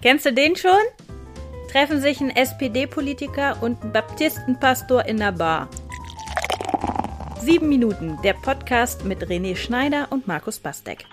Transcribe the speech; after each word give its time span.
Kennst 0.00 0.26
du 0.26 0.32
den 0.32 0.54
schon? 0.54 0.70
Treffen 1.72 2.00
sich 2.00 2.20
ein 2.20 2.30
SPD-Politiker 2.30 3.60
und 3.60 3.82
ein 3.82 3.92
Baptistenpastor 3.92 5.04
in 5.06 5.16
der 5.16 5.32
Bar. 5.32 5.68
Sieben 7.40 7.68
Minuten, 7.68 8.16
der 8.22 8.34
Podcast 8.34 9.04
mit 9.04 9.26
René 9.26 9.56
Schneider 9.56 10.06
und 10.10 10.28
Markus 10.28 10.60
Bastek. 10.60 11.04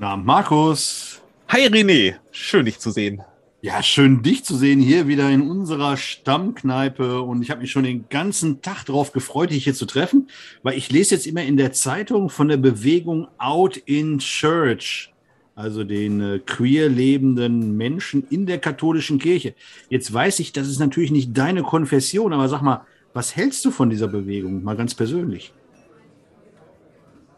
Na, 0.00 0.16
Markus. 0.16 1.20
Hi 1.48 1.66
René, 1.66 2.14
schön 2.30 2.64
dich 2.64 2.78
zu 2.78 2.90
sehen. 2.90 3.20
Ja, 3.60 3.82
schön 3.82 4.22
dich 4.22 4.42
zu 4.42 4.56
sehen 4.56 4.80
hier 4.80 5.06
wieder 5.06 5.28
in 5.28 5.42
unserer 5.42 5.98
Stammkneipe 5.98 7.20
und 7.20 7.42
ich 7.42 7.50
habe 7.50 7.60
mich 7.60 7.72
schon 7.72 7.84
den 7.84 8.08
ganzen 8.08 8.62
Tag 8.62 8.86
darauf 8.86 9.12
gefreut, 9.12 9.50
dich 9.50 9.64
hier 9.64 9.74
zu 9.74 9.84
treffen, 9.84 10.30
weil 10.62 10.78
ich 10.78 10.90
lese 10.90 11.14
jetzt 11.14 11.26
immer 11.26 11.42
in 11.42 11.58
der 11.58 11.72
Zeitung 11.72 12.30
von 12.30 12.48
der 12.48 12.56
Bewegung 12.56 13.28
Out 13.36 13.76
in 13.76 14.18
Church 14.18 15.13
also 15.54 15.84
den 15.84 16.20
äh, 16.20 16.38
queer 16.40 16.88
lebenden 16.88 17.76
Menschen 17.76 18.26
in 18.28 18.46
der 18.46 18.58
katholischen 18.58 19.18
Kirche. 19.18 19.54
Jetzt 19.88 20.12
weiß 20.12 20.40
ich, 20.40 20.52
das 20.52 20.68
ist 20.68 20.80
natürlich 20.80 21.10
nicht 21.10 21.36
deine 21.36 21.62
Konfession, 21.62 22.32
aber 22.32 22.48
sag 22.48 22.62
mal, 22.62 22.86
was 23.12 23.36
hältst 23.36 23.64
du 23.64 23.70
von 23.70 23.90
dieser 23.90 24.08
Bewegung, 24.08 24.64
mal 24.64 24.76
ganz 24.76 24.94
persönlich? 24.94 25.52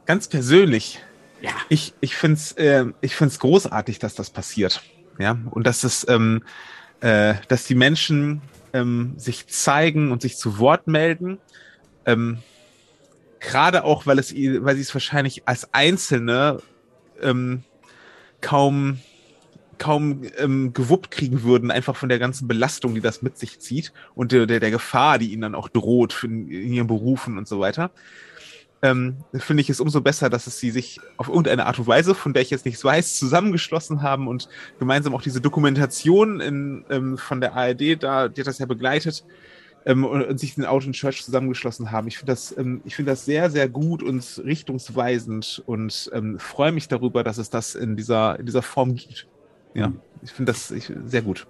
Ganz 0.06 0.28
persönlich? 0.28 1.00
Ja. 1.42 1.50
Ich, 1.68 1.92
ich 2.00 2.16
finde 2.16 2.36
es 2.36 2.52
äh, 2.52 2.86
ich 3.02 3.14
find's 3.14 3.38
großartig, 3.38 3.98
dass 3.98 4.14
das 4.14 4.30
passiert. 4.30 4.82
Ja, 5.18 5.38
und 5.50 5.66
dass 5.66 5.84
es, 5.84 6.06
ähm, 6.08 6.42
äh, 7.00 7.34
dass 7.48 7.64
die 7.64 7.74
Menschen 7.74 8.42
ähm, 8.72 9.14
sich 9.16 9.46
zeigen 9.46 10.12
und 10.12 10.22
sich 10.22 10.36
zu 10.36 10.58
Wort 10.58 10.86
melden. 10.86 11.38
Ähm, 12.04 12.38
Gerade 13.40 13.84
auch, 13.84 14.06
weil 14.06 14.18
es, 14.18 14.34
weil 14.34 14.76
sie 14.76 14.82
es 14.82 14.94
wahrscheinlich 14.94 15.46
als 15.46 15.72
Einzelne 15.72 16.58
ähm, 17.20 17.64
kaum 18.40 18.98
kaum 19.78 20.22
ähm, 20.38 20.72
gewuppt 20.72 21.10
kriegen 21.10 21.42
würden, 21.42 21.70
einfach 21.70 21.96
von 21.96 22.08
der 22.08 22.18
ganzen 22.18 22.48
Belastung, 22.48 22.94
die 22.94 23.00
das 23.00 23.22
mit 23.22 23.36
sich 23.36 23.60
zieht 23.60 23.92
und 24.14 24.32
der, 24.32 24.46
der, 24.46 24.60
der 24.60 24.70
Gefahr, 24.70 25.18
die 25.18 25.32
ihnen 25.32 25.42
dann 25.42 25.54
auch 25.54 25.68
droht 25.68 26.24
in, 26.24 26.48
in 26.48 26.72
ihren 26.72 26.86
Berufen 26.86 27.36
und 27.38 27.46
so 27.46 27.60
weiter, 27.60 27.90
ähm, 28.82 29.16
finde 29.34 29.62
ich 29.62 29.70
es 29.70 29.80
umso 29.80 30.00
besser, 30.00 30.30
dass 30.30 30.46
es 30.46 30.58
sie 30.58 30.70
sich 30.70 31.00
auf 31.16 31.28
irgendeine 31.28 31.66
Art 31.66 31.78
und 31.78 31.86
Weise, 31.86 32.14
von 32.14 32.32
der 32.32 32.42
ich 32.42 32.50
jetzt 32.50 32.64
nichts 32.64 32.84
weiß, 32.84 33.18
zusammengeschlossen 33.18 34.02
haben 34.02 34.28
und 34.28 34.48
gemeinsam 34.78 35.14
auch 35.14 35.22
diese 35.22 35.40
Dokumentation 35.40 36.40
in, 36.40 36.84
ähm, 36.90 37.18
von 37.18 37.40
der 37.40 37.54
ARD, 37.54 38.02
da, 38.02 38.28
die 38.28 38.40
hat 38.40 38.46
das 38.46 38.58
ja 38.58 38.66
begleitet, 38.66 39.24
ähm, 39.86 40.04
und, 40.04 40.22
und, 40.22 40.38
sich 40.38 40.56
den 40.56 40.66
Out 40.66 40.84
in 40.84 40.92
Church 40.92 41.24
zusammengeschlossen 41.24 41.92
haben. 41.92 42.08
Ich 42.08 42.18
finde 42.18 42.32
das, 42.32 42.54
ähm, 42.58 42.80
ich 42.84 42.96
finde 42.96 43.12
das 43.12 43.24
sehr, 43.24 43.50
sehr 43.50 43.68
gut 43.68 44.02
und 44.02 44.42
richtungsweisend 44.44 45.62
und 45.64 46.10
ähm, 46.12 46.38
freue 46.38 46.72
mich 46.72 46.88
darüber, 46.88 47.24
dass 47.24 47.38
es 47.38 47.48
das 47.48 47.74
in 47.74 47.96
dieser, 47.96 48.38
in 48.38 48.46
dieser 48.46 48.62
Form 48.62 48.96
gibt. 48.96 49.26
Ja, 49.74 49.92
ich 50.22 50.32
finde 50.32 50.52
das 50.52 50.70
ich, 50.70 50.92
sehr 51.06 51.22
gut. 51.22 51.46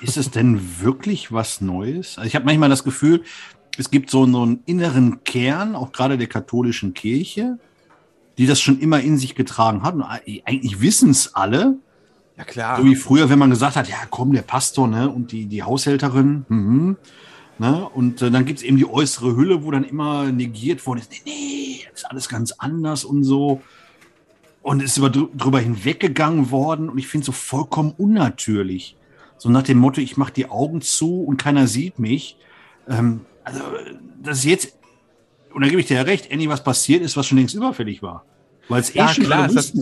Ist 0.00 0.16
es 0.16 0.30
denn 0.30 0.80
wirklich 0.80 1.32
was 1.32 1.60
Neues? 1.60 2.16
Also 2.16 2.28
ich 2.28 2.34
habe 2.34 2.44
manchmal 2.44 2.68
das 2.68 2.84
Gefühl, 2.84 3.22
es 3.78 3.90
gibt 3.90 4.10
so, 4.10 4.26
so 4.26 4.42
einen 4.42 4.62
inneren 4.64 5.22
Kern, 5.24 5.74
auch 5.74 5.92
gerade 5.92 6.16
der 6.16 6.28
katholischen 6.28 6.94
Kirche, 6.94 7.58
die 8.38 8.46
das 8.46 8.60
schon 8.60 8.78
immer 8.78 9.00
in 9.00 9.18
sich 9.18 9.34
getragen 9.34 9.82
hat. 9.82 9.94
Und 9.94 10.02
eigentlich 10.02 10.80
wissen 10.80 11.10
es 11.10 11.34
alle. 11.34 11.76
Ja, 12.36 12.44
klar. 12.44 12.78
So 12.78 12.84
wie 12.84 12.96
früher, 12.96 13.28
wenn 13.28 13.38
man 13.38 13.50
gesagt 13.50 13.76
hat, 13.76 13.88
ja, 13.88 13.96
komm, 14.10 14.32
der 14.32 14.42
Pastor 14.42 14.88
ne, 14.88 15.10
und 15.10 15.32
die, 15.32 15.46
die 15.46 15.62
Haushälterin, 15.62 16.44
mhm. 16.48 16.96
Ne? 17.58 17.88
Und 17.88 18.20
äh, 18.22 18.30
dann 18.30 18.44
gibt 18.44 18.58
es 18.58 18.64
eben 18.64 18.76
die 18.76 18.88
äußere 18.88 19.34
Hülle, 19.34 19.64
wo 19.64 19.70
dann 19.70 19.84
immer 19.84 20.30
negiert 20.30 20.86
worden 20.86 21.00
ist, 21.00 21.10
nee, 21.10 21.22
nee, 21.24 21.80
das 21.90 22.00
ist 22.00 22.10
alles 22.10 22.28
ganz 22.28 22.52
anders 22.52 23.04
und 23.04 23.24
so. 23.24 23.62
Und 24.62 24.82
ist 24.82 24.98
über, 24.98 25.10
drüber 25.10 25.60
hinweggegangen 25.60 26.50
worden 26.50 26.88
und 26.88 26.98
ich 26.98 27.06
finde 27.06 27.22
es 27.22 27.26
so 27.26 27.32
vollkommen 27.32 27.94
unnatürlich. 27.96 28.96
So 29.38 29.48
nach 29.48 29.62
dem 29.62 29.78
Motto, 29.78 30.00
ich 30.00 30.16
mache 30.16 30.32
die 30.32 30.50
Augen 30.50 30.80
zu 30.80 31.22
und 31.22 31.36
keiner 31.36 31.66
sieht 31.66 31.98
mich. 31.98 32.36
Ähm, 32.88 33.20
also, 33.44 33.60
das 34.22 34.38
ist 34.38 34.44
jetzt, 34.44 34.78
und 35.54 35.62
da 35.62 35.68
gebe 35.68 35.80
ich 35.80 35.86
dir 35.86 35.98
ja 35.98 36.02
recht, 36.02 36.30
endlich 36.30 36.48
was 36.48 36.64
passiert 36.64 37.02
ist, 37.02 37.16
was 37.16 37.26
schon 37.26 37.38
längst 37.38 37.54
überfällig 37.54 38.02
war. 38.02 38.24
Weil 38.68 38.80
es 38.80 38.94
eh 38.94 38.98
ja, 38.98 39.08
schon 39.08 39.24
klar, 39.24 39.46
ist 39.46 39.56
das, 39.56 39.72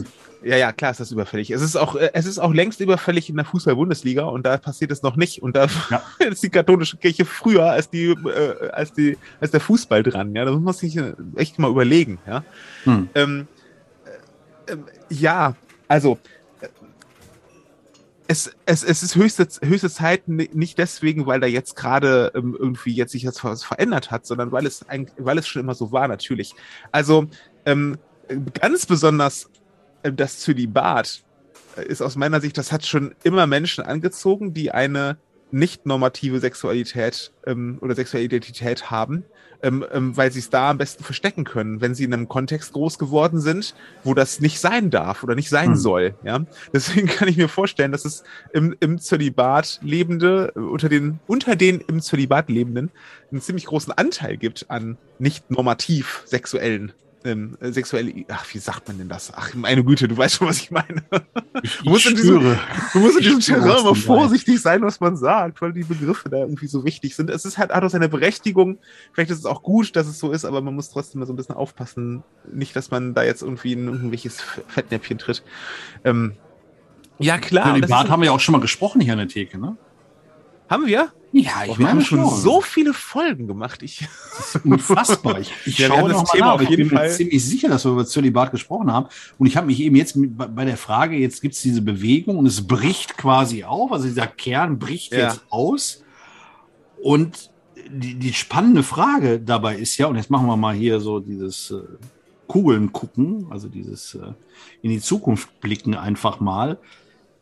ja, 0.43 0.57
ja, 0.57 0.73
klar 0.73 0.91
ist 0.91 1.01
das 1.01 1.11
überfällig. 1.11 1.51
Es 1.51 1.63
ist 1.63 1.77
auch, 1.77 1.97
äh, 1.97 2.11
es 2.13 2.27
ist 2.27 2.39
auch 2.39 2.53
längst 2.53 2.81
überfällig 2.81 3.31
in 3.31 3.37
der 3.37 3.45
Fußball-Bundesliga 3.45 4.25
und 4.25 4.45
da 4.45 4.59
passiert 4.59 4.91
es 4.91 5.03
noch 5.03 5.17
nicht. 5.17 5.43
Und 5.43 5.57
da 5.57 5.67
ja. 5.91 6.03
ist 6.19 6.43
die 6.43 6.51
katholische 6.51 6.97
Kirche 6.97 7.25
früher 7.25 7.71
als 7.71 7.89
die, 7.91 8.11
äh, 8.11 8.71
als 8.71 8.93
die, 8.93 9.17
als 9.41 9.51
der 9.51 9.61
Fußball 9.61 10.03
dran. 10.03 10.35
Ja, 10.35 10.45
da 10.45 10.53
muss 10.53 10.63
man 10.63 10.75
sich 10.75 10.97
äh, 10.97 11.15
echt 11.37 11.59
mal 11.59 11.71
überlegen. 11.71 12.19
Ja, 12.27 12.45
hm. 12.85 13.09
ähm, 13.15 13.49
äh, 14.67 14.77
ja 15.09 15.55
also 15.89 16.19
äh, 16.61 16.69
es, 18.27 18.55
es, 18.67 18.83
es 18.83 19.03
ist 19.03 19.17
höchste, 19.17 19.47
höchste 19.63 19.91
Zeit 19.91 20.29
nicht 20.29 20.79
deswegen, 20.79 21.27
weil 21.27 21.41
da 21.41 21.47
jetzt 21.47 21.77
gerade 21.77 22.33
ähm, 22.35 22.57
irgendwie 22.59 22.95
jetzt 22.95 23.13
sich 23.13 23.23
jetzt 23.23 23.45
was 23.45 23.65
verändert 23.65 24.11
hat, 24.11 24.27
sondern 24.27 24.51
weil 24.51 24.67
es 24.67 24.89
eigentlich, 24.89 25.15
weil 25.19 25.39
es 25.39 25.47
schon 25.47 25.61
immer 25.61 25.75
so 25.75 25.93
war, 25.93 26.09
natürlich. 26.09 26.55
Also 26.91 27.27
ähm, 27.67 27.99
ganz 28.61 28.87
besonders 28.87 29.51
äh, 30.03 30.13
das 30.13 30.39
Zölibat 30.41 31.23
äh, 31.77 31.85
ist 31.85 32.03
aus 32.03 32.17
meiner 32.17 32.41
Sicht, 32.41 32.59
das 32.59 32.73
hat 32.73 32.87
schon 32.87 33.15
immer 33.23 33.47
Menschen 33.47 33.85
angezogen, 33.85 34.55
die 34.55 34.71
eine 34.71 35.19
nicht 35.51 35.87
normative 35.87 36.41
Sexualität 36.41 37.33
ähm, 37.47 37.79
oder 37.81 37.95
sexuelle 37.95 38.25
Identität 38.25 38.91
haben, 38.91 39.25
ähm, 39.63 39.85
ähm, 39.93 40.17
weil 40.17 40.33
sie 40.33 40.41
es 40.41 40.51
da 40.51 40.71
am 40.71 40.79
besten 40.79 41.05
verstecken 41.05 41.45
können, 41.45 41.81
wenn 41.81 41.95
sie 41.95 42.05
in 42.05 42.13
einem 42.13 42.29
Kontext 42.29 42.73
groß 42.73 42.99
geworden 42.99 43.41
sind, 43.41 43.75
wo 44.03 44.15
das 44.15 44.41
nicht 44.41 44.59
sein 44.59 44.91
darf 44.91 45.23
oder 45.23 45.37
nicht 45.37 45.49
sein 45.49 45.69
hm. 45.71 45.77
soll. 45.77 46.15
Ja, 46.25 46.45
deswegen 46.73 47.07
kann 47.07 47.29
ich 47.29 47.37
mir 47.37 47.49
vorstellen, 47.49 47.93
dass 47.93 48.05
es 48.05 48.25
im, 48.53 48.75
im 48.81 48.99
Zölibat 48.99 49.79
lebende 49.83 50.53
äh, 50.57 50.59
unter 50.59 50.89
den 50.89 51.21
unter 51.29 51.55
den 51.55 51.81
im 51.83 52.01
Zölibat 52.01 52.49
lebenden 52.49 52.91
einen 53.31 53.41
ziemlich 53.41 53.67
großen 53.67 53.93
Anteil 53.93 54.37
gibt 54.37 54.71
an 54.71 54.99
nicht 55.21 55.51
normativ 55.53 56.23
sexuellen 56.27 56.93
ähm, 57.25 57.57
sexuelle, 57.61 58.25
ach, 58.29 58.45
wie 58.53 58.59
sagt 58.59 58.87
man 58.89 58.99
denn 58.99 59.09
das? 59.09 59.33
Ach, 59.35 59.55
meine 59.55 59.83
Güte, 59.83 60.07
du 60.09 60.17
weißt 60.17 60.37
schon, 60.37 60.49
was 60.49 60.59
ich 60.59 60.71
meine. 60.71 61.03
Ich 61.63 61.79
du, 61.79 61.91
musst 61.91 62.07
in 62.07 62.17
diesem, 62.17 62.57
du 62.93 62.99
musst 62.99 63.17
in 63.17 63.23
diesem 63.23 63.41
Terrain 63.41 63.81
immer 63.81 63.95
vorsichtig 63.95 64.61
sein, 64.61 64.83
was 64.83 65.01
man 65.01 65.17
sagt, 65.17 65.63
weil 65.63 65.73
die 65.73 65.85
Begriffe 65.85 66.29
da 66.29 66.39
irgendwie 66.39 66.67
so 66.67 66.85
wichtig 66.85 67.17
sind. 67.17 67.31
Es 67.31 67.45
ist 67.45 67.57
halt, 67.57 67.71
hat 67.71 67.83
auch 67.83 67.91
seine 67.91 68.09
Berechtigung. 68.09 68.79
Vielleicht 69.13 69.31
ist 69.31 69.39
es 69.39 69.47
auch 69.47 69.63
gut, 69.63 69.97
dass 69.97 70.07
es 70.07 70.19
so 70.19 70.33
ist, 70.33 70.45
aber 70.45 70.61
man 70.61 70.75
muss 70.75 70.91
trotzdem 70.91 71.21
mal 71.21 71.27
so 71.27 71.33
ein 71.33 71.37
bisschen 71.37 71.55
aufpassen. 71.55 72.23
Nicht, 72.53 72.77
dass 72.77 72.91
man 72.91 73.15
da 73.15 73.23
jetzt 73.23 73.43
irgendwie 73.43 73.73
in 73.73 73.87
irgendwelches 73.87 74.41
Fettnäpfchen 74.69 75.19
tritt. 75.19 75.43
Ähm, 76.05 76.33
ja, 77.19 77.39
klar. 77.39 77.71
Über 77.71 77.81
den 77.81 77.89
Bart 77.89 78.11
haben 78.11 78.21
wir 78.21 78.27
ja 78.27 78.33
auch 78.33 78.41
schon 78.41 78.53
mal 78.53 78.61
gesprochen 78.61 79.01
hier 79.01 79.13
an 79.13 79.19
der 79.19 79.29
Theke, 79.29 79.59
ne? 79.59 79.77
Haben 80.69 80.87
wir? 80.87 81.13
Ja, 81.33 81.65
ich 81.67 81.79
wir 81.79 81.91
haben 81.91 82.01
schon 82.01 82.25
so 82.31 82.61
viele 82.61 82.95
Folgen 82.95 83.49
gemacht. 83.49 83.83
Ich 83.83 84.07
das 84.37 84.55
ist 84.55 84.65
unfassbar. 84.65 85.41
Ich, 85.41 85.53
ich 85.67 85.79
ja, 85.79 85.89
schaue 85.89 86.09
noch 86.09 86.33
mal 86.33 86.39
nach. 86.39 86.61
Ich 86.61 86.77
bin 86.77 86.89
Fall. 86.89 87.09
mir 87.09 87.13
ziemlich 87.13 87.45
sicher, 87.45 87.69
dass 87.69 87.85
wir 87.85 87.91
über 87.91 88.07
Zölibat 88.07 88.53
gesprochen 88.53 88.93
haben. 88.93 89.09
Und 89.39 89.49
ich 89.49 89.57
habe 89.57 89.67
mich 89.67 89.81
eben 89.81 89.97
jetzt 89.97 90.15
bei 90.17 90.65
der 90.65 90.77
Frage, 90.77 91.17
jetzt 91.17 91.43
gibt 91.43 91.57
es 91.57 91.63
diese 91.63 91.83
Bewegung 91.83 92.39
und 92.39 92.47
es 92.47 92.65
bricht 92.65 93.19
quasi 93.19 93.65
auf. 93.65 93.91
Also 93.91 94.07
dieser 94.07 94.29
Kern 94.29 94.79
bricht 94.79 95.13
ja. 95.13 95.29
jetzt 95.29 95.41
aus. 95.51 96.05
Und 97.03 97.51
die, 97.91 98.15
die 98.15 98.33
spannende 98.33 98.85
Frage 98.85 99.41
dabei 99.41 99.77
ist 99.77 99.99
ja, 99.99 100.07
und 100.07 100.17
jetzt 100.17 100.31
machen 100.31 100.47
wir 100.47 100.57
mal 100.57 100.75
hier 100.75 101.01
so 101.01 101.19
dieses 101.19 101.73
äh, 101.73 101.83
Kugeln 102.47 102.93
gucken, 102.93 103.49
also 103.51 103.69
dieses 103.69 104.15
äh, 104.15 104.33
in 104.83 104.91
die 104.91 105.01
Zukunft 105.01 105.61
blicken 105.61 105.95
einfach 105.95 106.41
mal 106.41 106.79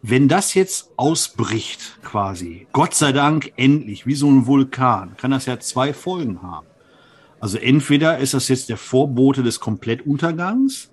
wenn 0.03 0.27
das 0.27 0.55
jetzt 0.55 0.91
ausbricht, 0.97 1.99
quasi, 2.03 2.67
Gott 2.73 2.93
sei 2.95 3.13
Dank 3.13 3.53
endlich, 3.57 4.05
wie 4.05 4.17
so 4.17 4.29
ein 4.29 4.47
Vulkan, 4.47 5.17
kann 5.17 5.31
das 5.31 5.47
ja 5.47 5.61
zwei 5.61 5.95
Folgen 5.95 6.43
haben. 6.43 6.67
Also 7.39 7.57
entweder 7.59 8.19
ist 8.19 8.35
das 8.35 8.49
jetzt 8.49 8.69
der 8.69 8.77
Vorbote 8.77 9.45
des 9.45 9.61
Komplettuntergangs, 9.61 10.91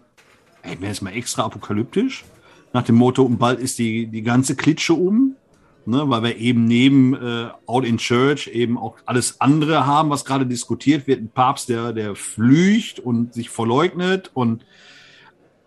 ey, 0.61 0.79
wäre 0.79 0.91
jetzt 0.91 1.01
mal 1.01 1.13
extra 1.13 1.43
apokalyptisch, 1.43 2.23
nach 2.71 2.83
dem 2.83 2.95
Motto, 2.95 3.23
und 3.23 3.39
bald 3.39 3.59
ist 3.59 3.79
die, 3.79 4.05
die 4.05 4.21
ganze 4.21 4.55
Klitsche 4.55 4.93
um, 4.93 5.35
ne, 5.87 6.07
weil 6.07 6.23
wir 6.23 6.37
eben 6.37 6.65
neben 6.65 7.15
äh, 7.15 7.49
Out 7.65 7.85
in 7.85 7.97
Church 7.97 8.47
eben 8.47 8.77
auch 8.77 8.95
alles 9.07 9.41
andere 9.41 9.87
haben, 9.87 10.11
was 10.11 10.23
gerade 10.23 10.45
diskutiert 10.45 11.07
wird. 11.07 11.19
Ein 11.19 11.29
Papst, 11.29 11.69
der, 11.69 11.93
der 11.93 12.15
flücht 12.15 12.99
und 12.99 13.33
sich 13.33 13.49
verleugnet 13.49 14.29
und 14.35 14.65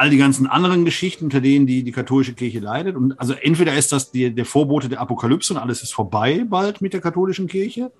all 0.02 0.10
die 0.10 0.18
ganzen 0.18 0.48
anderen 0.48 0.84
Geschichten, 0.84 1.26
unter 1.26 1.40
denen 1.40 1.64
die, 1.64 1.84
die 1.84 1.92
katholische 1.92 2.34
Kirche 2.34 2.58
leidet. 2.58 2.96
Und 2.96 3.20
also 3.20 3.34
entweder 3.34 3.72
ist 3.76 3.92
das 3.92 4.10
die, 4.10 4.34
der 4.34 4.44
Vorbote 4.44 4.88
der 4.88 5.00
Apokalypse 5.00 5.54
und 5.54 5.60
alles 5.60 5.80
ist 5.80 5.94
vorbei 5.94 6.44
bald 6.44 6.80
mit 6.80 6.92
der 6.92 7.00
katholischen 7.00 7.46
Kirche, 7.46 7.92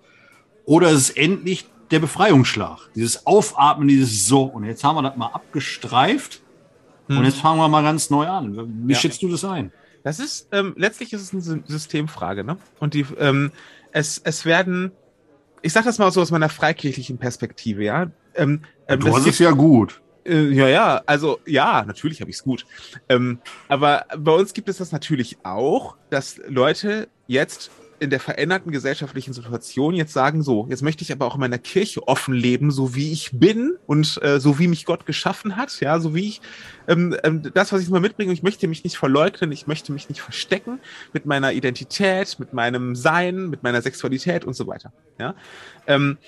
oder 0.65 0.89
es 0.91 1.11
ist 1.11 1.17
endlich 1.17 1.67
der 1.93 2.01
Befreiungsschlag. 2.01 2.91
Dieses 2.97 3.25
Aufatmen, 3.25 3.87
dieses 3.87 4.27
So. 4.27 4.43
Und 4.43 4.65
jetzt 4.65 4.83
haben 4.83 4.97
wir 4.97 5.03
das 5.03 5.17
mal 5.17 5.29
abgestreift. 5.29 6.43
Hm. 7.07 7.19
Und 7.19 7.25
jetzt 7.25 7.39
fangen 7.39 7.59
wir 7.59 7.69
mal 7.69 7.85
ganz 7.85 8.11
neu 8.11 8.27
an. 8.27 8.89
Wie 8.89 8.93
ja. 8.95 8.99
schätzt 8.99 9.23
du 9.23 9.29
das 9.29 9.45
ein? 9.45 9.71
Das 10.03 10.19
ist, 10.19 10.49
ähm, 10.51 10.75
letztlich 10.77 11.13
ist 11.13 11.33
es 11.33 11.33
eine 11.33 11.63
Systemfrage, 11.67 12.43
ne? 12.43 12.57
Und 12.81 12.95
die, 12.95 13.07
ähm, 13.21 13.53
es, 13.93 14.21
es 14.25 14.45
werden, 14.45 14.91
ich 15.61 15.73
sag 15.73 15.85
das 15.85 15.99
mal 15.99 16.11
so 16.11 16.21
aus 16.21 16.33
meiner 16.33 16.49
freikirchlichen 16.49 17.19
Perspektive, 17.19 17.85
ja. 17.85 18.11
Ähm, 18.35 18.63
ähm, 18.89 18.99
du 18.99 19.15
hast 19.15 19.29
es 19.29 19.39
ja 19.39 19.53
gut. 19.53 20.02
Äh, 20.25 20.51
ja, 20.51 20.69
ja, 20.69 21.03
also 21.07 21.41
ja, 21.47 21.85
natürlich 21.85 22.21
habe 22.21 22.31
ich 22.31 22.37
es 22.37 22.45
gut. 22.45 22.67
Ähm, 23.09 23.41
aber 23.69 24.07
bei 24.17 24.33
uns 24.33 24.53
gibt 24.53 24.69
es 24.69 24.79
das 24.79 24.93
natürlich 24.93 25.39
auch, 25.43 25.97
dass 26.11 26.41
Leute 26.49 27.09
jetzt 27.27 27.71
in 28.03 28.11
der 28.11 28.19
veränderten 28.19 28.73
gesellschaftlichen 28.73 29.33
Situation 29.33 29.95
jetzt 29.95 30.13
sagen, 30.13 30.43
so, 30.43 30.67
jetzt 30.69 30.83
möchte 30.83 31.05
ich 31.05 31.13
aber 31.13 31.25
auch 31.25 31.35
in 31.35 31.41
meiner 31.41 31.59
Kirche 31.59 32.09
offen 32.09 32.35
leben, 32.35 32.73
so 32.73 32.97
wie 32.97 33.13
ich 33.13 33.31
bin 33.33 33.75
und 33.87 34.21
äh, 34.23 34.41
so 34.41 34.59
wie 34.59 34.67
mich 34.67 34.87
Gott 34.87 35.07
geschaffen 35.07 35.55
hat, 35.55 35.81
ja, 35.81 36.01
so 36.01 36.13
wie 36.13 36.27
ich 36.27 36.41
ähm, 36.89 37.17
ähm, 37.23 37.43
das, 37.55 37.73
was 37.73 37.81
ich 37.81 37.89
mal 37.91 38.01
mitbringe, 38.01 38.33
ich 38.33 38.43
möchte 38.43 38.67
mich 38.67 38.83
nicht 38.83 38.97
verleugnen, 38.97 39.53
ich 39.53 39.69
möchte 39.69 39.93
mich 39.93 40.09
nicht 40.09 40.21
verstecken 40.21 40.81
mit 41.13 41.27
meiner 41.27 41.53
Identität, 41.53 42.41
mit 42.41 42.53
meinem 42.53 42.97
Sein, 42.97 43.49
mit 43.49 43.63
meiner 43.63 43.81
Sexualität 43.81 44.45
und 44.45 44.55
so 44.55 44.67
weiter. 44.67 44.93
Ja, 45.21 45.37
ähm, 45.87 46.19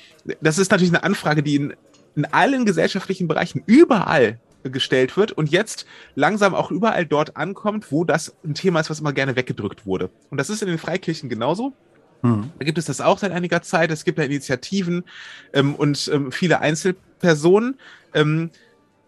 das 0.40 0.58
ist 0.58 0.70
natürlich 0.70 0.94
eine 0.94 1.02
Anfrage, 1.02 1.42
die 1.42 1.56
in, 1.56 1.74
in 2.16 2.24
allen 2.26 2.64
gesellschaftlichen 2.64 3.28
Bereichen 3.28 3.62
überall 3.66 4.38
gestellt 4.62 5.16
wird 5.16 5.32
und 5.32 5.50
jetzt 5.50 5.86
langsam 6.14 6.54
auch 6.54 6.70
überall 6.70 7.04
dort 7.04 7.36
ankommt, 7.36 7.92
wo 7.92 8.04
das 8.04 8.34
ein 8.44 8.54
Thema 8.54 8.80
ist, 8.80 8.90
was 8.90 9.00
immer 9.00 9.12
gerne 9.12 9.36
weggedrückt 9.36 9.84
wurde. 9.84 10.10
Und 10.30 10.38
das 10.38 10.48
ist 10.48 10.62
in 10.62 10.68
den 10.68 10.78
Freikirchen 10.78 11.28
genauso. 11.28 11.74
Mhm. 12.22 12.50
Da 12.58 12.64
gibt 12.64 12.78
es 12.78 12.86
das 12.86 13.00
auch 13.00 13.18
seit 13.18 13.32
einiger 13.32 13.62
Zeit. 13.62 13.90
Es 13.90 14.04
gibt 14.04 14.18
ja 14.18 14.24
Initiativen 14.24 15.04
ähm, 15.52 15.74
und 15.74 16.10
ähm, 16.12 16.32
viele 16.32 16.60
Einzelpersonen. 16.60 17.78
Ähm, 18.14 18.50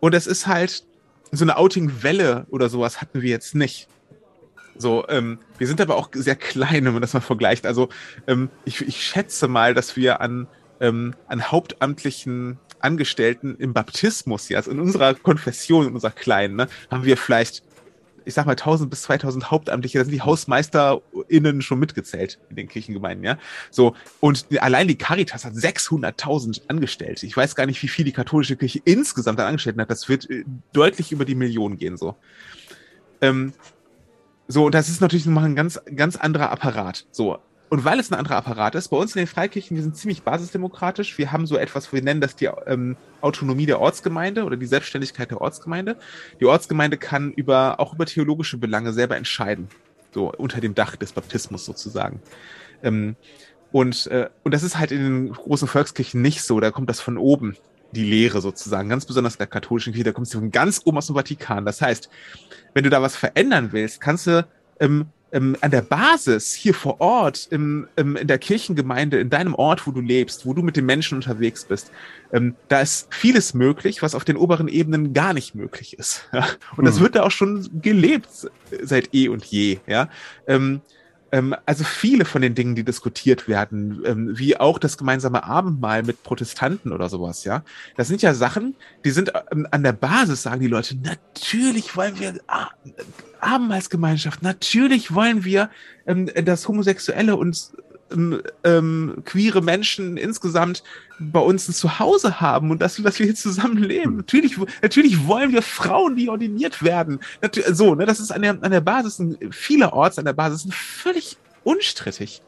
und 0.00 0.14
es 0.14 0.26
ist 0.26 0.46
halt 0.46 0.84
so 1.32 1.44
eine 1.44 1.56
Outing-Welle 1.56 2.46
oder 2.50 2.68
sowas 2.68 3.00
hatten 3.00 3.22
wir 3.22 3.30
jetzt 3.30 3.54
nicht. 3.54 3.88
So, 4.78 5.06
ähm, 5.08 5.38
wir 5.56 5.66
sind 5.66 5.80
aber 5.80 5.96
auch 5.96 6.10
sehr 6.12 6.36
klein, 6.36 6.84
wenn 6.84 6.92
man 6.92 7.00
das 7.00 7.14
mal 7.14 7.20
vergleicht. 7.20 7.66
Also 7.66 7.88
ähm, 8.26 8.50
ich, 8.64 8.86
ich 8.86 9.02
schätze 9.02 9.48
mal, 9.48 9.72
dass 9.72 9.96
wir 9.96 10.20
an, 10.20 10.46
ähm, 10.80 11.14
an 11.28 11.50
hauptamtlichen 11.50 12.58
Angestellten 12.80 13.56
im 13.56 13.72
Baptismus, 13.72 14.48
ja, 14.48 14.58
also 14.58 14.70
in 14.70 14.80
unserer 14.80 15.14
Konfession, 15.14 15.86
in 15.86 15.94
unserer 15.94 16.10
kleinen, 16.10 16.56
ne, 16.56 16.68
haben 16.90 17.04
wir 17.04 17.16
vielleicht, 17.16 17.62
ich 18.24 18.34
sag 18.34 18.46
mal, 18.46 18.52
1000 18.52 18.90
bis 18.90 19.02
2000 19.02 19.50
Hauptamtliche, 19.50 19.98
da 19.98 20.04
sind 20.04 20.12
die 20.12 20.22
HausmeisterInnen 20.22 21.62
schon 21.62 21.78
mitgezählt 21.78 22.38
in 22.50 22.56
den 22.56 22.68
Kirchengemeinden, 22.68 23.24
ja. 23.24 23.38
So, 23.70 23.94
und 24.20 24.46
allein 24.60 24.88
die 24.88 24.98
Caritas 24.98 25.44
hat 25.44 25.54
600.000 25.54 26.68
Angestellte. 26.68 27.26
Ich 27.26 27.36
weiß 27.36 27.54
gar 27.56 27.66
nicht, 27.66 27.82
wie 27.82 27.88
viel 27.88 28.04
die 28.04 28.12
katholische 28.12 28.56
Kirche 28.56 28.80
insgesamt 28.84 29.40
an 29.40 29.46
Angestellten 29.46 29.80
hat. 29.80 29.90
Das 29.90 30.08
wird 30.08 30.28
äh, 30.30 30.44
deutlich 30.72 31.12
über 31.12 31.24
die 31.24 31.34
Millionen 31.34 31.78
gehen, 31.78 31.96
so. 31.96 32.16
Ähm, 33.20 33.52
so, 34.48 34.66
und 34.66 34.74
das 34.74 34.88
ist 34.88 35.00
natürlich 35.00 35.26
nochmal 35.26 35.44
ein 35.44 35.56
ganz, 35.56 35.80
ganz 35.96 36.16
anderer 36.16 36.50
Apparat. 36.50 37.06
So, 37.10 37.38
und 37.68 37.84
weil 37.84 37.98
es 37.98 38.10
ein 38.10 38.18
anderer 38.18 38.36
Apparat 38.36 38.76
ist, 38.76 38.88
bei 38.88 38.96
uns 38.96 39.16
in 39.16 39.20
den 39.20 39.26
Freikirchen, 39.26 39.76
wir 39.76 39.82
sind 39.82 39.96
ziemlich 39.96 40.22
basisdemokratisch. 40.22 41.18
Wir 41.18 41.32
haben 41.32 41.46
so 41.46 41.56
etwas, 41.56 41.92
wir 41.92 42.00
nennen 42.00 42.20
das 42.20 42.36
die 42.36 42.48
ähm, 42.66 42.96
Autonomie 43.20 43.66
der 43.66 43.80
Ortsgemeinde 43.80 44.44
oder 44.44 44.56
die 44.56 44.66
Selbstständigkeit 44.66 45.32
der 45.32 45.40
Ortsgemeinde. 45.40 45.96
Die 46.40 46.46
Ortsgemeinde 46.46 46.96
kann 46.96 47.32
über, 47.32 47.80
auch 47.80 47.94
über 47.94 48.06
theologische 48.06 48.56
Belange 48.58 48.92
selber 48.92 49.16
entscheiden. 49.16 49.68
So 50.14 50.32
unter 50.32 50.60
dem 50.60 50.74
Dach 50.76 50.94
des 50.94 51.12
Baptismus 51.12 51.64
sozusagen. 51.64 52.20
Ähm, 52.84 53.16
und, 53.72 54.06
äh, 54.06 54.28
und 54.44 54.54
das 54.54 54.62
ist 54.62 54.78
halt 54.78 54.92
in 54.92 55.02
den 55.02 55.32
großen 55.32 55.66
Volkskirchen 55.66 56.22
nicht 56.22 56.42
so. 56.42 56.60
Da 56.60 56.70
kommt 56.70 56.88
das 56.88 57.00
von 57.00 57.18
oben, 57.18 57.56
die 57.90 58.04
Lehre 58.04 58.40
sozusagen. 58.40 58.88
Ganz 58.88 59.06
besonders 59.06 59.38
der 59.38 59.48
katholischen 59.48 59.92
Kirche, 59.92 60.04
da 60.04 60.12
kommst 60.12 60.32
du 60.32 60.38
von 60.38 60.52
ganz 60.52 60.82
oben 60.84 60.98
aus 60.98 61.06
dem 61.06 61.16
Vatikan. 61.16 61.64
Das 61.64 61.82
heißt, 61.82 62.08
wenn 62.74 62.84
du 62.84 62.90
da 62.90 63.02
was 63.02 63.16
verändern 63.16 63.72
willst, 63.72 64.00
kannst 64.00 64.28
du 64.28 64.46
ähm, 64.78 65.06
ähm, 65.32 65.56
an 65.60 65.70
der 65.70 65.82
Basis 65.82 66.52
hier 66.52 66.74
vor 66.74 67.00
Ort 67.00 67.48
im, 67.50 67.88
im, 67.96 68.16
in 68.16 68.28
der 68.28 68.38
Kirchengemeinde, 68.38 69.18
in 69.18 69.30
deinem 69.30 69.54
Ort, 69.54 69.86
wo 69.86 69.90
du 69.90 70.00
lebst, 70.00 70.46
wo 70.46 70.54
du 70.54 70.62
mit 70.62 70.76
den 70.76 70.86
Menschen 70.86 71.16
unterwegs 71.16 71.64
bist, 71.64 71.90
ähm, 72.32 72.54
da 72.68 72.80
ist 72.80 73.12
vieles 73.12 73.54
möglich, 73.54 74.02
was 74.02 74.14
auf 74.14 74.24
den 74.24 74.36
oberen 74.36 74.68
Ebenen 74.68 75.14
gar 75.14 75.32
nicht 75.32 75.54
möglich 75.54 75.98
ist. 75.98 76.28
Ja? 76.32 76.46
Und 76.76 76.84
mhm. 76.84 76.86
das 76.86 77.00
wird 77.00 77.14
da 77.14 77.22
auch 77.22 77.30
schon 77.30 77.80
gelebt 77.82 78.28
seit 78.82 79.14
eh 79.14 79.28
und 79.28 79.44
je. 79.44 79.78
Ja. 79.86 80.08
Ähm, 80.46 80.56
ähm, 80.66 80.80
also 81.30 81.84
viele 81.84 82.24
von 82.24 82.40
den 82.40 82.54
Dingen, 82.54 82.76
die 82.76 82.84
diskutiert 82.84 83.48
werden, 83.48 84.02
ähm, 84.04 84.38
wie 84.38 84.56
auch 84.56 84.78
das 84.78 84.96
gemeinsame 84.96 85.44
Abendmahl 85.44 86.02
mit 86.02 86.22
Protestanten 86.22 86.92
oder 86.92 87.08
sowas, 87.08 87.44
ja, 87.44 87.62
das 87.96 88.08
sind 88.08 88.22
ja 88.22 88.32
Sachen, 88.32 88.76
die 89.04 89.10
sind 89.10 89.32
ähm, 89.50 89.66
an 89.70 89.82
der 89.82 89.92
Basis, 89.92 90.42
sagen 90.42 90.60
die 90.60 90.68
Leute, 90.68 90.96
natürlich 90.96 91.96
wollen 91.96 92.18
wir 92.20 92.34
ah, 92.46 92.68
Abendmahlsgemeinschaft, 93.40 94.42
natürlich 94.42 95.14
wollen 95.14 95.44
wir, 95.44 95.70
ähm, 96.06 96.30
dass 96.44 96.68
Homosexuelle 96.68 97.36
und 97.36 97.72
ähm, 98.10 99.22
queere 99.24 99.62
Menschen 99.62 100.16
insgesamt 100.16 100.82
bei 101.18 101.40
uns 101.40 101.68
ein 101.68 101.72
Zuhause 101.72 102.40
haben 102.40 102.70
und 102.70 102.80
dass, 102.80 102.96
dass 102.96 103.18
wir 103.18 103.26
hier 103.26 103.34
zusammen 103.34 103.78
leben. 103.78 104.10
Hm. 104.10 104.16
Natürlich, 104.18 104.56
natürlich 104.82 105.26
wollen 105.26 105.52
wir 105.52 105.62
Frauen, 105.62 106.16
die 106.16 106.28
ordiniert 106.28 106.82
werden. 106.82 107.20
Natürlich, 107.42 107.76
so, 107.76 107.94
ne, 107.94 108.06
das 108.06 108.20
ist 108.20 108.30
an 108.30 108.42
der, 108.42 108.58
an 108.60 108.70
der 108.70 108.80
Basis, 108.80 109.22
vielerorts 109.50 110.18
an 110.18 110.24
der 110.24 110.32
Basis 110.34 110.66
völlig 110.70 111.36
unstrittig. 111.64 112.42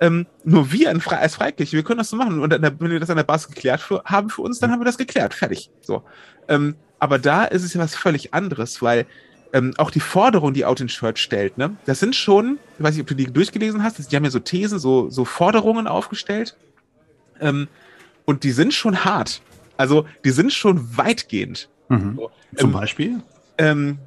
Ähm, 0.00 0.26
nur 0.44 0.72
wir 0.72 1.00
Fre 1.00 1.18
als 1.18 1.36
Freikirche, 1.36 1.76
wir 1.76 1.84
können 1.84 1.98
das 1.98 2.10
so 2.10 2.16
machen. 2.16 2.40
Und 2.40 2.50
der, 2.50 2.80
wenn 2.80 2.90
wir 2.90 3.00
das 3.00 3.10
an 3.10 3.16
der 3.16 3.24
Basis 3.24 3.48
geklärt 3.48 3.80
für, 3.80 4.02
haben 4.04 4.30
für 4.30 4.42
uns, 4.42 4.58
dann 4.58 4.70
haben 4.70 4.80
wir 4.80 4.84
das 4.84 4.98
geklärt. 4.98 5.32
Fertig. 5.32 5.70
So. 5.80 6.02
Ähm, 6.48 6.74
aber 6.98 7.18
da 7.18 7.44
ist 7.44 7.62
es 7.64 7.74
ja 7.74 7.80
was 7.80 7.94
völlig 7.94 8.34
anderes, 8.34 8.82
weil 8.82 9.06
ähm, 9.52 9.74
auch 9.76 9.90
die 9.90 10.00
Forderung, 10.00 10.54
die 10.54 10.64
Out 10.64 10.80
in 10.80 10.88
Church 10.88 11.18
stellt, 11.18 11.58
ne, 11.58 11.76
das 11.84 12.00
sind 12.00 12.16
schon, 12.16 12.58
ich 12.78 12.84
weiß 12.84 12.94
nicht, 12.94 13.02
ob 13.02 13.08
du 13.08 13.14
die 13.14 13.26
durchgelesen 13.26 13.82
hast, 13.82 14.10
die 14.10 14.16
haben 14.16 14.24
ja 14.24 14.30
so 14.30 14.38
Thesen, 14.38 14.78
so, 14.78 15.10
so 15.10 15.24
Forderungen 15.24 15.86
aufgestellt. 15.86 16.56
Ähm, 17.40 17.68
und 18.24 18.44
die 18.44 18.52
sind 18.52 18.72
schon 18.72 19.04
hart. 19.04 19.42
Also, 19.76 20.06
die 20.24 20.30
sind 20.30 20.52
schon 20.52 20.96
weitgehend. 20.96 21.68
Mhm. 21.88 22.16
So, 22.16 22.30
Zum 22.56 22.70
ähm, 22.70 22.72
Beispiel? 22.72 23.20
Ähm, 23.58 23.98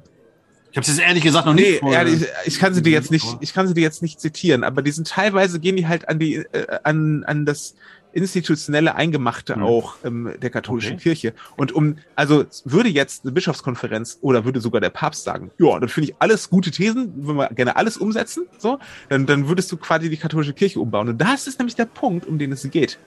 ich 0.70 0.78
habe 0.78 0.82
es 0.82 0.88
jetzt 0.88 1.06
ehrlich 1.06 1.22
gesagt 1.22 1.46
noch 1.46 1.54
nee, 1.54 1.80
nicht. 1.80 1.82
Ehrlich, 1.82 2.26
ich 2.44 2.58
kann 2.58 2.74
sie 2.74 2.82
dir 2.82 2.92
jetzt 2.92 3.10
nicht, 3.10 3.26
ich 3.40 3.54
kann 3.54 3.66
sie 3.66 3.74
dir 3.74 3.82
jetzt 3.82 4.02
nicht 4.02 4.20
zitieren, 4.20 4.64
aber 4.64 4.82
die 4.82 4.90
sind 4.90 5.08
teilweise 5.08 5.58
gehen 5.58 5.76
die 5.76 5.86
halt 5.86 6.08
an 6.08 6.18
die, 6.18 6.36
äh, 6.36 6.78
an, 6.82 7.24
an 7.24 7.46
das 7.46 7.74
institutionelle 8.16 8.94
Eingemachte 8.94 9.56
mhm. 9.56 9.62
auch 9.62 9.96
ähm, 10.02 10.34
der 10.40 10.50
katholischen 10.50 10.94
okay. 10.94 11.02
Kirche. 11.02 11.34
Und 11.56 11.72
um, 11.72 11.98
also 12.14 12.44
würde 12.64 12.88
jetzt 12.88 13.24
eine 13.24 13.32
Bischofskonferenz 13.32 14.18
oder 14.22 14.44
würde 14.44 14.60
sogar 14.60 14.80
der 14.80 14.90
Papst 14.90 15.24
sagen, 15.24 15.50
ja, 15.58 15.78
dann 15.78 15.88
finde 15.88 16.10
ich 16.10 16.16
alles 16.18 16.48
gute 16.48 16.70
Thesen, 16.70 17.12
wenn 17.16 17.36
wir 17.36 17.48
gerne 17.50 17.76
alles 17.76 17.98
umsetzen, 17.98 18.46
so, 18.58 18.78
dann, 19.08 19.26
dann 19.26 19.48
würdest 19.48 19.70
du 19.70 19.76
quasi 19.76 20.08
die 20.08 20.16
katholische 20.16 20.54
Kirche 20.54 20.80
umbauen. 20.80 21.08
Und 21.10 21.18
das 21.18 21.46
ist 21.46 21.58
nämlich 21.58 21.76
der 21.76 21.84
Punkt, 21.84 22.26
um 22.26 22.38
den 22.38 22.52
es 22.52 22.68
geht. 22.70 22.98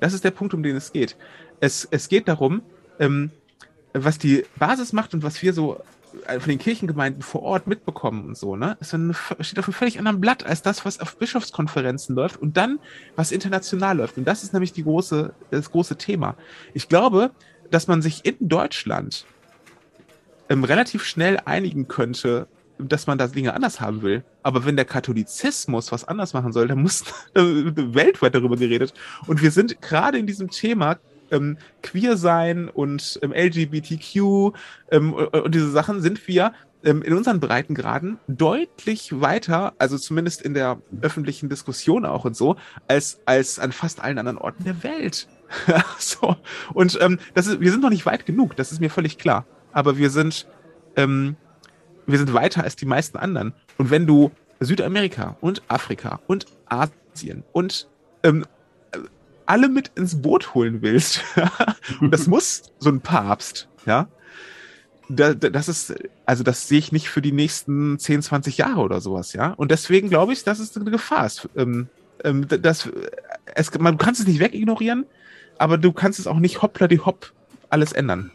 Das 0.00 0.14
ist 0.14 0.24
der 0.24 0.30
Punkt, 0.30 0.54
um 0.54 0.62
den 0.62 0.76
es 0.76 0.92
geht. 0.92 1.16
Es, 1.60 1.86
es 1.90 2.08
geht 2.08 2.26
darum, 2.26 2.62
ähm, 2.98 3.30
was 3.92 4.18
die 4.18 4.44
Basis 4.58 4.92
macht 4.92 5.14
und 5.14 5.22
was 5.22 5.40
wir 5.42 5.52
so 5.52 5.80
von 6.26 6.48
den 6.48 6.58
Kirchengemeinden 6.58 7.22
vor 7.22 7.42
Ort 7.42 7.66
mitbekommen 7.66 8.24
und 8.26 8.36
so, 8.36 8.56
ne? 8.56 8.76
Es 8.80 8.88
steht 8.88 9.58
auf 9.58 9.66
einem 9.66 9.74
völlig 9.74 9.98
anderen 9.98 10.20
Blatt 10.20 10.44
als 10.44 10.62
das, 10.62 10.84
was 10.84 11.00
auf 11.00 11.16
Bischofskonferenzen 11.16 12.14
läuft 12.14 12.40
und 12.40 12.56
dann, 12.56 12.78
was 13.16 13.32
international 13.32 13.98
läuft. 13.98 14.18
Und 14.18 14.24
das 14.24 14.42
ist 14.42 14.52
nämlich 14.52 14.72
die 14.72 14.84
große, 14.84 15.34
das 15.50 15.70
große 15.70 15.96
Thema. 15.96 16.36
Ich 16.72 16.88
glaube, 16.88 17.30
dass 17.70 17.88
man 17.88 18.02
sich 18.02 18.24
in 18.24 18.36
Deutschland 18.40 19.26
ähm, 20.48 20.64
relativ 20.64 21.04
schnell 21.04 21.40
einigen 21.44 21.88
könnte, 21.88 22.46
dass 22.78 23.06
man 23.06 23.18
da 23.18 23.26
Dinge 23.26 23.54
anders 23.54 23.80
haben 23.80 24.02
will. 24.02 24.24
Aber 24.42 24.64
wenn 24.64 24.76
der 24.76 24.84
Katholizismus 24.84 25.92
was 25.92 26.04
anders 26.04 26.32
machen 26.34 26.52
soll, 26.52 26.68
dann 26.68 26.82
muss 26.82 27.02
äh, 27.34 27.42
weltweit 27.42 28.34
darüber 28.34 28.56
geredet. 28.56 28.94
Und 29.26 29.42
wir 29.42 29.50
sind 29.50 29.80
gerade 29.80 30.18
in 30.18 30.26
diesem 30.26 30.50
Thema 30.50 30.98
ähm, 31.34 31.58
queer 31.82 32.16
sein 32.16 32.68
und 32.68 33.18
ähm, 33.22 33.32
LGBTQ 33.32 34.54
ähm, 34.90 35.12
und 35.14 35.54
diese 35.54 35.70
Sachen 35.70 36.00
sind 36.00 36.26
wir 36.28 36.52
ähm, 36.84 37.02
in 37.02 37.14
unseren 37.14 37.40
Breitengraden 37.40 38.18
deutlich 38.28 39.20
weiter, 39.20 39.74
also 39.78 39.98
zumindest 39.98 40.42
in 40.42 40.54
der 40.54 40.80
öffentlichen 41.00 41.48
Diskussion 41.48 42.04
auch 42.04 42.24
und 42.24 42.36
so, 42.36 42.56
als, 42.88 43.20
als 43.24 43.58
an 43.58 43.72
fast 43.72 44.00
allen 44.00 44.18
anderen 44.18 44.38
Orten 44.38 44.64
der 44.64 44.82
Welt. 44.82 45.28
so. 45.98 46.36
Und 46.72 46.98
ähm, 47.00 47.18
das 47.34 47.46
ist, 47.46 47.60
wir 47.60 47.70
sind 47.70 47.82
noch 47.82 47.90
nicht 47.90 48.06
weit 48.06 48.26
genug, 48.26 48.56
das 48.56 48.72
ist 48.72 48.80
mir 48.80 48.90
völlig 48.90 49.18
klar. 49.18 49.46
Aber 49.72 49.96
wir 49.96 50.10
sind, 50.10 50.46
ähm, 50.96 51.36
wir 52.06 52.18
sind 52.18 52.32
weiter 52.32 52.62
als 52.62 52.76
die 52.76 52.86
meisten 52.86 53.16
anderen. 53.16 53.54
Und 53.78 53.90
wenn 53.90 54.06
du 54.06 54.30
Südamerika 54.60 55.36
und 55.40 55.62
Afrika 55.68 56.20
und 56.26 56.46
Asien 56.66 57.44
und 57.52 57.88
ähm, 58.22 58.44
alle 59.46 59.68
mit 59.68 59.92
ins 59.94 60.20
Boot 60.20 60.54
holen 60.54 60.82
willst, 60.82 61.22
und 62.00 62.10
das 62.10 62.26
muss 62.28 62.62
so 62.78 62.90
ein 62.90 63.00
Papst, 63.00 63.68
ja, 63.86 64.08
da, 65.08 65.34
das 65.34 65.68
ist, 65.68 65.94
also 66.24 66.44
das 66.44 66.68
sehe 66.68 66.78
ich 66.78 66.92
nicht 66.92 67.08
für 67.08 67.20
die 67.20 67.32
nächsten 67.32 67.98
10, 67.98 68.22
20 68.22 68.58
Jahre 68.58 68.80
oder 68.80 69.00
sowas, 69.00 69.32
ja. 69.32 69.52
Und 69.52 69.70
deswegen 69.70 70.08
glaube 70.08 70.32
ich, 70.32 70.44
dass 70.44 70.58
es 70.58 70.76
eine 70.76 70.90
Gefahr 70.90 71.26
ist. 71.26 71.48
Ähm, 71.56 71.88
ähm, 72.22 72.46
das, 72.48 72.90
es, 73.54 73.78
man 73.78 73.98
kann 73.98 74.14
es 74.14 74.26
nicht 74.26 74.40
wegignorieren, 74.40 75.04
aber 75.58 75.78
du 75.78 75.92
kannst 75.92 76.18
es 76.18 76.26
auch 76.26 76.38
nicht 76.38 76.62
hoppla 76.62 76.88
die 76.88 77.00
hopp 77.00 77.32
alles 77.68 77.92
ändern. 77.92 78.30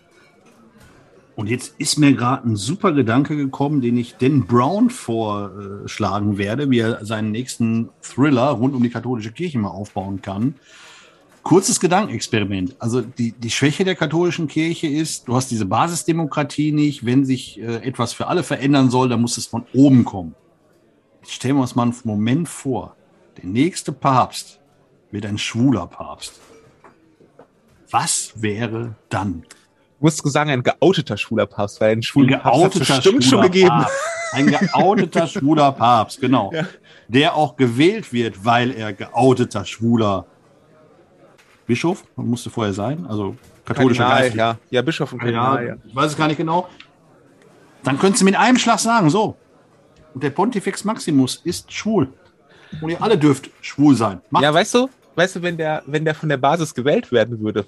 Und 1.35 1.47
jetzt 1.47 1.75
ist 1.77 1.97
mir 1.97 2.13
gerade 2.13 2.49
ein 2.49 2.57
super 2.57 2.91
Gedanke 2.91 3.37
gekommen, 3.37 3.79
den 3.79 3.95
ich 3.95 4.17
Dan 4.17 4.45
Brown 4.45 4.89
vorschlagen 4.89 6.37
werde, 6.37 6.69
wie 6.69 6.79
er 6.79 7.05
seinen 7.05 7.31
nächsten 7.31 7.89
Thriller 8.01 8.49
rund 8.49 8.75
um 8.75 8.83
die 8.83 8.89
katholische 8.89 9.31
Kirche 9.31 9.57
mal 9.57 9.69
aufbauen 9.69 10.21
kann. 10.21 10.55
Kurzes 11.43 11.79
Gedankenexperiment. 11.79 12.75
Also 12.79 13.01
die, 13.01 13.31
die 13.31 13.49
Schwäche 13.49 13.83
der 13.83 13.95
katholischen 13.95 14.47
Kirche 14.47 14.87
ist, 14.87 15.27
du 15.27 15.35
hast 15.35 15.49
diese 15.51 15.65
Basisdemokratie 15.65 16.71
nicht. 16.71 17.05
Wenn 17.05 17.25
sich 17.25 17.59
äh, 17.59 17.77
etwas 17.77 18.13
für 18.13 18.27
alle 18.27 18.43
verändern 18.43 18.89
soll, 18.89 19.09
dann 19.09 19.21
muss 19.21 19.37
es 19.37 19.47
von 19.47 19.65
oben 19.73 20.05
kommen. 20.05 20.35
Jetzt 21.21 21.33
stellen 21.33 21.55
wir 21.55 21.61
uns 21.61 21.75
mal 21.75 21.83
einen 21.83 21.95
Moment 22.03 22.49
vor. 22.49 22.95
Der 23.37 23.45
nächste 23.45 23.91
Papst 23.91 24.59
wird 25.11 25.25
ein 25.25 25.37
schwuler 25.37 25.87
Papst. 25.87 26.33
Was 27.91 28.33
wäre 28.35 28.95
dann? 29.09 29.43
Du 29.99 30.05
musst 30.05 30.21
sagen, 30.29 30.49
ein 30.49 30.63
geouteter 30.63 31.17
schwuler 31.17 31.45
Papst, 31.45 31.81
weil 31.81 31.93
ein 31.93 32.03
schwuler 32.03 32.37
Papst 32.37 32.79
hat 32.89 33.03
bestimmt 33.03 33.23
schon 33.23 33.41
gegeben. 33.41 33.69
Papst. 33.69 33.93
Ein 34.31 34.47
geouteter 34.47 35.27
schwuler 35.27 35.71
Papst, 35.71 36.21
genau. 36.21 36.51
Ja. 36.59 36.67
Der 37.07 37.35
auch 37.35 37.55
gewählt 37.55 38.13
wird, 38.13 38.45
weil 38.45 38.69
er 38.69 38.93
geouteter 38.93 39.65
schwuler 39.65 40.27
Bischof, 41.69 42.03
musste 42.15 42.49
vorher 42.49 42.73
sein, 42.73 43.05
also 43.07 43.35
katholischer 43.63 44.03
Kardinal, 44.03 44.23
Geist. 44.23 44.35
Ja. 44.35 44.57
ja, 44.71 44.81
Bischof 44.81 45.13
und 45.13 45.19
Kardinal. 45.19 45.67
Ja, 45.67 45.75
ich 45.85 45.95
weiß 45.95 46.11
es 46.11 46.17
gar 46.17 46.27
nicht 46.27 46.37
genau. 46.37 46.67
Dann 47.83 47.99
könntest 47.99 48.21
du 48.21 48.25
mit 48.25 48.35
einem 48.35 48.57
Schlag 48.57 48.79
sagen, 48.79 49.11
so. 49.11 49.37
Und 50.15 50.23
der 50.23 50.31
Pontifex 50.31 50.83
Maximus 50.83 51.41
ist 51.43 51.71
schwul. 51.71 52.11
Und 52.81 52.89
ihr 52.89 52.99
alle 52.99 53.19
dürft 53.19 53.51
schwul 53.61 53.95
sein. 53.95 54.19
Macht. 54.31 54.43
Ja, 54.43 54.51
weißt 54.51 54.73
du, 54.73 54.89
weißt 55.13 55.35
du, 55.35 55.41
wenn 55.43 55.57
der, 55.57 55.83
wenn 55.85 56.03
der 56.03 56.15
von 56.15 56.27
der 56.27 56.37
Basis 56.37 56.73
gewählt 56.73 57.11
werden 57.11 57.39
würde, 57.39 57.67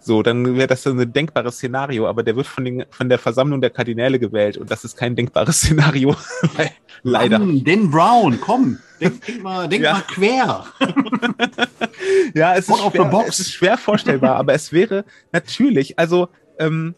so, 0.00 0.22
dann 0.22 0.56
wäre 0.56 0.68
das 0.68 0.86
ein 0.86 1.12
denkbares 1.12 1.56
Szenario, 1.56 2.06
aber 2.08 2.22
der 2.22 2.36
wird 2.36 2.46
von, 2.46 2.64
den, 2.64 2.84
von 2.88 3.08
der 3.08 3.18
Versammlung 3.18 3.60
der 3.60 3.70
Kardinäle 3.70 4.20
gewählt 4.20 4.56
und 4.58 4.70
das 4.70 4.84
ist 4.84 4.96
kein 4.96 5.16
denkbares 5.16 5.56
Szenario. 5.60 6.14
Leider. 7.02 7.40
Mann, 7.40 7.64
Dan 7.64 7.90
Brown, 7.90 8.40
komm, 8.40 8.78
denk, 9.00 9.26
denk 9.26 9.42
mal, 9.42 9.68
denk 9.68 9.82
ja. 9.82 9.94
mal 9.94 10.02
quer. 10.02 10.64
ja, 12.34 12.54
es 12.54 12.68
ist, 12.68 12.78
schwer, 12.78 13.24
es 13.26 13.40
ist, 13.40 13.52
schwer, 13.52 13.78
vorstellbar, 13.78 14.36
aber 14.36 14.54
es 14.54 14.72
wäre 14.72 15.04
natürlich, 15.32 15.98
also 15.98 16.28
ähm, 16.58 16.94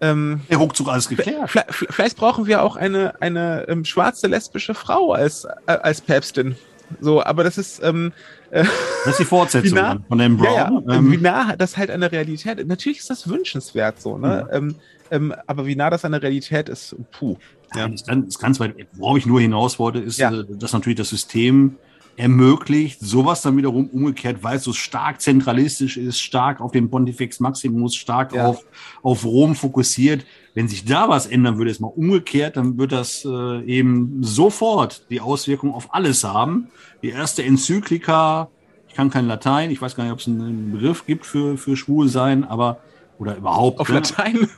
ähm, 0.00 0.40
der 0.50 0.58
Ruckzug 0.58 0.88
alles 0.88 1.08
geklärt. 1.08 1.50
Vielleicht 1.70 2.16
brauchen 2.16 2.46
wir 2.46 2.62
auch 2.62 2.74
eine, 2.74 3.20
eine 3.22 3.66
ähm, 3.68 3.84
schwarze 3.84 4.26
lesbische 4.26 4.74
Frau 4.74 5.12
als, 5.12 5.44
äh, 5.44 5.72
als 5.72 6.00
Päpstin. 6.00 6.56
So, 7.00 7.22
aber 7.22 7.44
das 7.44 7.56
ist. 7.56 7.82
Ähm, 7.82 8.12
äh, 8.50 8.64
das 9.04 9.14
ist 9.14 9.20
die 9.20 9.24
Fortsetzung 9.24 9.78
nah, 9.78 9.98
von 10.08 10.18
dem 10.18 10.36
Brown. 10.36 10.54
Ja, 10.54 10.70
ja, 10.70 10.96
ähm, 10.96 11.12
wie 11.12 11.16
nah 11.16 11.56
das 11.56 11.76
halt 11.76 11.90
an 11.90 12.00
der 12.00 12.12
Realität 12.12 12.66
Natürlich 12.66 12.98
ist 12.98 13.10
das 13.10 13.28
wünschenswert 13.28 14.00
so, 14.00 14.18
ne? 14.18 14.46
Ja. 14.50 14.56
Ähm, 14.56 14.74
ähm, 15.10 15.34
aber 15.46 15.66
wie 15.66 15.76
nah 15.76 15.90
das 15.90 16.04
an 16.04 16.12
der 16.12 16.22
Realität 16.22 16.68
ist, 16.68 16.96
puh. 17.12 17.36
Ja. 17.74 17.88
Das, 17.88 18.04
kann, 18.04 18.26
das 18.26 18.38
ganz 18.38 18.60
weit, 18.60 18.74
worauf 18.92 19.18
ich 19.18 19.26
nur 19.26 19.40
hinaus 19.40 19.78
wollte, 19.78 20.00
ist, 20.00 20.18
ja. 20.18 20.32
Äh, 20.32 20.44
dass 20.50 20.72
natürlich 20.72 20.98
das 20.98 21.10
System 21.10 21.76
ermöglicht, 22.16 23.00
sowas 23.00 23.42
dann 23.42 23.56
wiederum 23.56 23.88
umgekehrt, 23.88 24.42
weil 24.42 24.56
es 24.56 24.64
so 24.64 24.72
stark 24.72 25.20
zentralistisch 25.20 25.96
ist, 25.96 26.20
stark 26.20 26.60
auf 26.60 26.72
den 26.72 26.90
Pontifex 26.90 27.40
Maximus, 27.40 27.94
stark 27.94 28.34
ja. 28.34 28.46
auf, 28.46 28.64
auf 29.02 29.24
Rom 29.24 29.54
fokussiert. 29.54 30.24
Wenn 30.54 30.68
sich 30.68 30.84
da 30.84 31.08
was 31.08 31.26
ändern 31.26 31.56
würde, 31.56 31.70
ist 31.70 31.80
mal 31.80 31.88
umgekehrt, 31.88 32.56
dann 32.56 32.76
wird 32.76 32.92
das 32.92 33.24
äh, 33.24 33.64
eben 33.64 34.18
sofort 34.22 35.06
die 35.10 35.20
Auswirkung 35.20 35.72
auf 35.72 35.94
alles 35.94 36.24
haben. 36.24 36.68
Die 37.02 37.08
erste 37.08 37.42
Enzyklika, 37.42 38.48
ich 38.88 38.94
kann 38.94 39.08
kein 39.08 39.26
Latein, 39.26 39.70
ich 39.70 39.80
weiß 39.80 39.96
gar 39.96 40.04
nicht, 40.04 40.12
ob 40.12 40.18
es 40.18 40.28
einen 40.28 40.72
Begriff 40.72 41.06
gibt 41.06 41.24
für, 41.24 41.56
für 41.56 41.76
Schwulsein, 41.76 42.44
aber 42.44 42.78
oder 43.18 43.36
überhaupt. 43.36 43.80
Auf 43.80 43.88
ne? 43.88 43.96
Latein? 43.96 44.48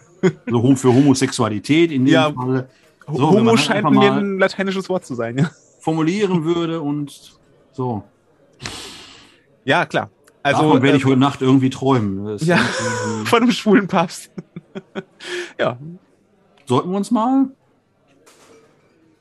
So 0.47 0.75
für 0.75 0.89
Homosexualität 0.89 1.93
in 1.93 2.07
dem 2.07 2.15
ja. 2.15 2.33
Fall. 2.33 2.69
So, 3.07 3.31
Homo 3.31 3.57
scheint 3.59 3.89
mir 3.91 4.13
ein 4.13 4.39
lateinisches 4.39 4.89
Wort 4.89 5.05
zu 5.05 5.15
sein, 5.15 5.37
ja. 5.37 5.51
Formulieren 5.81 6.45
würde 6.45 6.81
und 6.81 7.37
so. 7.75 8.03
Ja, 9.65 9.85
klar. 9.87 10.11
Also 10.43 10.63
Davon 10.63 10.83
werde 10.83 10.97
ich 10.97 11.05
äh, 11.05 11.07
heute 11.07 11.19
Nacht 11.19 11.43
irgendwie 11.43 11.71
träumen. 11.71 12.39
ja, 12.39 12.57
von 13.25 13.43
einem 13.43 13.53
schwulen 13.53 13.87
Papst. 13.87 14.31
ja. 15.59 15.79
Sollten 16.67 16.91
wir 16.91 16.97
uns 16.97 17.11
mal 17.11 17.51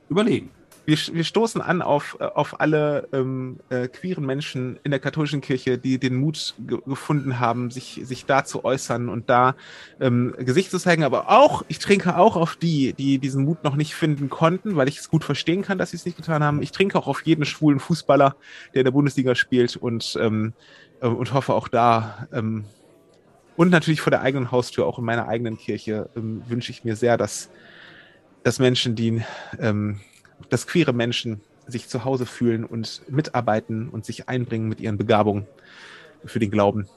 überlegen 0.09 0.51
wir, 0.85 0.97
wir 0.97 1.23
stoßen 1.23 1.61
an 1.61 1.81
auf, 1.81 2.17
äh, 2.19 2.25
auf 2.25 2.59
alle 2.59 3.07
ähm, 3.13 3.59
äh, 3.69 3.87
queeren 3.87 4.25
Menschen 4.25 4.79
in 4.83 4.91
der 4.91 4.99
katholischen 4.99 5.41
Kirche, 5.41 5.77
die 5.77 5.97
den 5.97 6.15
Mut 6.15 6.55
ge 6.59 6.79
gefunden 6.85 7.39
haben, 7.39 7.71
sich, 7.71 8.01
sich 8.03 8.25
da 8.25 8.43
zu 8.43 8.65
äußern 8.65 9.09
und 9.09 9.29
da 9.29 9.55
ähm, 9.99 10.35
Gesicht 10.37 10.71
zu 10.71 10.79
zeigen. 10.79 11.03
Aber 11.03 11.29
auch, 11.29 11.63
ich 11.67 11.79
trinke 11.79 12.17
auch 12.17 12.35
auf 12.35 12.55
die, 12.55 12.93
die 12.93 13.19
diesen 13.19 13.45
Mut 13.45 13.63
noch 13.63 13.75
nicht 13.75 13.95
finden 13.95 14.29
konnten, 14.29 14.75
weil 14.75 14.87
ich 14.87 14.99
es 14.99 15.09
gut 15.09 15.23
verstehen 15.23 15.61
kann, 15.61 15.77
dass 15.77 15.91
sie 15.91 15.97
es 15.97 16.05
nicht 16.05 16.17
getan 16.17 16.43
haben. 16.43 16.61
Ich 16.61 16.71
trinke 16.71 16.97
auch 16.97 17.07
auf 17.07 17.25
jeden 17.25 17.45
schwulen 17.45 17.79
Fußballer, 17.79 18.35
der 18.73 18.81
in 18.81 18.85
der 18.85 18.91
Bundesliga 18.91 19.35
spielt 19.35 19.77
und, 19.77 20.17
ähm, 20.19 20.53
äh, 21.01 21.07
und 21.07 21.33
hoffe 21.33 21.53
auch 21.53 21.67
da, 21.67 22.27
ähm, 22.33 22.65
und 23.55 23.69
natürlich 23.69 24.01
vor 24.01 24.11
der 24.11 24.21
eigenen 24.21 24.51
Haustür, 24.51 24.87
auch 24.87 24.97
in 24.97 25.05
meiner 25.05 25.27
eigenen 25.27 25.57
Kirche, 25.57 26.09
ähm, 26.15 26.41
wünsche 26.47 26.71
ich 26.71 26.83
mir 26.83 26.95
sehr, 26.95 27.17
dass, 27.17 27.51
dass 28.41 28.59
Menschen, 28.59 28.95
die 28.95 29.21
ähm, 29.59 29.99
dass 30.49 30.67
queere 30.67 30.93
Menschen 30.93 31.41
sich 31.67 31.87
zu 31.87 32.03
Hause 32.03 32.25
fühlen 32.25 32.65
und 32.65 33.01
mitarbeiten 33.07 33.89
und 33.89 34.05
sich 34.05 34.27
einbringen 34.29 34.67
mit 34.67 34.81
ihren 34.81 34.97
Begabungen 34.97 35.47
für 36.25 36.39
den 36.39 36.51
Glauben. 36.51 36.87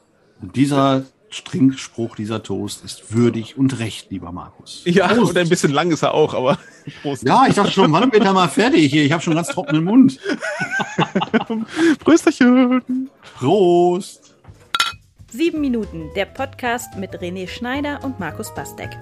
Und 0.40 0.56
dieser 0.56 1.04
Trinkspruch, 1.44 2.16
dieser 2.16 2.42
Toast 2.42 2.84
ist 2.84 3.12
würdig 3.12 3.58
und 3.58 3.78
recht, 3.78 4.10
lieber 4.10 4.32
Markus. 4.32 4.82
Ja, 4.84 5.08
Prost. 5.08 5.30
und 5.30 5.38
ein 5.38 5.48
bisschen 5.48 5.72
lang 5.72 5.90
ist 5.90 6.02
er 6.02 6.14
auch, 6.14 6.34
aber 6.34 6.58
Prost. 7.02 7.24
Ja, 7.24 7.46
ich 7.48 7.54
dachte 7.54 7.72
schon, 7.72 7.92
wann 7.92 8.12
wird 8.12 8.24
er 8.24 8.32
mal 8.32 8.48
fertig 8.48 8.90
hier? 8.90 9.04
Ich 9.04 9.12
habe 9.12 9.22
schon 9.22 9.34
ganz 9.34 9.48
trockenen 9.48 9.84
Mund. 9.84 10.18
Prösterchen. 12.04 13.10
Prost. 13.38 14.34
Sieben 15.30 15.60
Minuten, 15.60 16.10
der 16.14 16.26
Podcast 16.26 16.96
mit 16.96 17.10
René 17.20 17.48
Schneider 17.48 18.02
und 18.04 18.20
Markus 18.20 18.54
Bastek. 18.54 18.96